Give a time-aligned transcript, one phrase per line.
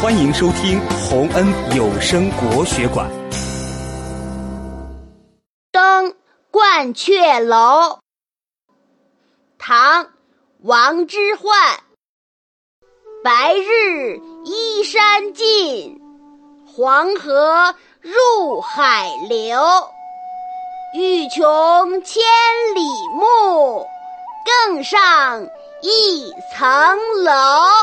[0.00, 3.10] 欢迎收听洪恩有声国学馆。
[5.72, 6.14] 登
[6.52, 7.98] 鹳雀楼
[9.58, 10.06] 唐
[10.60, 11.78] 王之涣。
[13.24, 16.00] 白日依山尽
[16.64, 19.60] 黄河入海流。
[20.94, 22.22] 欲穷千
[22.72, 22.82] 里
[23.16, 23.84] 目
[24.46, 25.42] 更上
[25.82, 27.77] 一层楼。